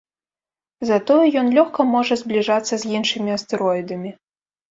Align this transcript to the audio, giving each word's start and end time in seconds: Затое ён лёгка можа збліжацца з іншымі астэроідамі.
Затое 0.89 1.25
ён 1.41 1.51
лёгка 1.57 1.85
можа 1.95 2.17
збліжацца 2.21 2.73
з 2.85 2.95
іншымі 2.97 3.29
астэроідамі. 3.37 4.11